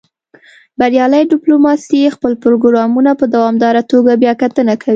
[0.79, 4.89] بریالۍ ډیپلوماسي خپل پروګرامونه په دوامداره توګه بیاکتنه کوي